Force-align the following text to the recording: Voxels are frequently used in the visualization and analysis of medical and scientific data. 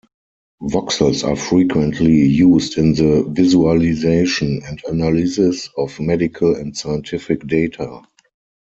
Voxels 0.63 1.23
are 1.23 1.35
frequently 1.35 2.11
used 2.25 2.75
in 2.79 2.95
the 2.95 3.23
visualization 3.29 4.59
and 4.65 4.81
analysis 4.87 5.69
of 5.77 5.99
medical 5.99 6.55
and 6.55 6.75
scientific 6.75 7.45
data. 7.45 8.01